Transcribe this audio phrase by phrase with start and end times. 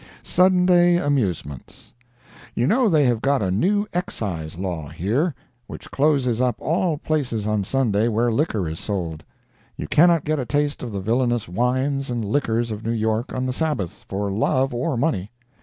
[0.23, 1.93] SUNDAY AMUSEMENTS
[2.55, 5.35] You know they have got a new Excise law here,
[5.67, 9.23] which closes up all places on Sunday where liquor is sold.
[9.77, 13.45] You cannot get a taste of the villainous wines and liquors of New York on
[13.45, 15.29] the Sabbath, for love or money.